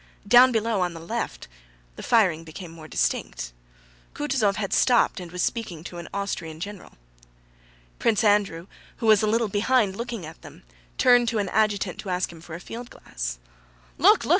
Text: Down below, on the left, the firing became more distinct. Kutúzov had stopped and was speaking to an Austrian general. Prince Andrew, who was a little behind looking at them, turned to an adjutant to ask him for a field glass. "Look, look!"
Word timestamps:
Down 0.27 0.51
below, 0.51 0.81
on 0.81 0.95
the 0.95 0.99
left, 0.99 1.47
the 1.95 2.01
firing 2.01 2.43
became 2.43 2.71
more 2.71 2.87
distinct. 2.87 3.53
Kutúzov 4.15 4.55
had 4.55 4.73
stopped 4.73 5.19
and 5.19 5.31
was 5.31 5.43
speaking 5.43 5.83
to 5.83 5.99
an 5.99 6.09
Austrian 6.11 6.59
general. 6.59 6.93
Prince 7.99 8.23
Andrew, 8.23 8.65
who 8.95 9.05
was 9.05 9.21
a 9.21 9.27
little 9.27 9.47
behind 9.47 9.95
looking 9.95 10.25
at 10.25 10.41
them, 10.41 10.63
turned 10.97 11.27
to 11.29 11.37
an 11.37 11.49
adjutant 11.49 11.99
to 11.99 12.09
ask 12.09 12.31
him 12.31 12.41
for 12.41 12.55
a 12.55 12.59
field 12.59 12.89
glass. 12.89 13.37
"Look, 13.99 14.25
look!" 14.25 14.29